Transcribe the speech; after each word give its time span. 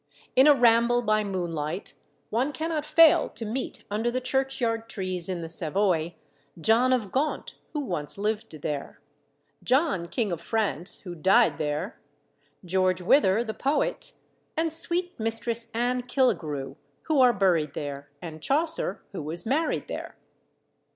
In 0.35 0.47
a 0.47 0.55
ramble 0.55 1.03
by 1.03 1.23
moonlight 1.23 1.93
one 2.31 2.51
cannot 2.51 2.85
fail 2.85 3.29
to 3.29 3.45
meet 3.45 3.83
under 3.91 4.09
the 4.09 4.19
churchyard 4.19 4.89
trees 4.89 5.29
in 5.29 5.43
the 5.43 5.47
Savoy, 5.47 6.15
John 6.59 6.91
of 6.91 7.11
Gaunt, 7.11 7.53
who 7.73 7.81
once 7.81 8.17
lived 8.17 8.63
there; 8.63 8.99
John, 9.63 10.07
King 10.07 10.31
of 10.31 10.41
France, 10.41 11.01
who 11.01 11.13
died 11.13 11.59
there; 11.59 11.99
George 12.65 13.03
Wither, 13.03 13.43
the 13.43 13.53
poet, 13.53 14.13
and 14.57 14.73
sweet 14.73 15.19
Mistress 15.19 15.69
Anne 15.71 16.01
Killigrew, 16.01 16.77
who 17.03 17.21
are 17.21 17.31
buried 17.31 17.75
there, 17.75 18.09
and 18.23 18.41
Chaucer, 18.41 19.03
who 19.11 19.21
was 19.21 19.45
married 19.45 19.87
there. 19.87 20.15